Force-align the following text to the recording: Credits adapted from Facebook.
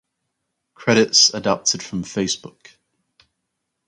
Credits 0.73 1.29
adapted 1.31 1.83
from 1.83 2.01
Facebook. 2.03 2.71